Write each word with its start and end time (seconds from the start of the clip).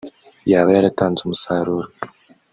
yaba 0.51 0.69
yaratanze 0.75 1.19
umusaruro 1.23 1.87